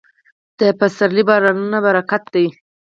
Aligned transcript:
د 0.59 0.61
پسرلي 0.79 1.23
بارانونه 1.29 1.77
برکت 1.85 2.23
دی. 2.33 2.45